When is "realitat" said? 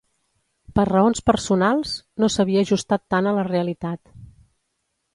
3.53-4.07